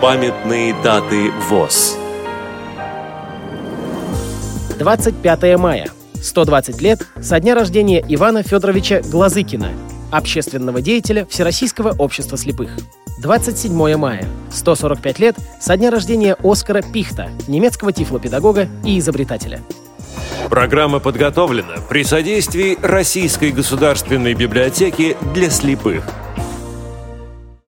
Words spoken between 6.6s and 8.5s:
лет со дня рождения Ивана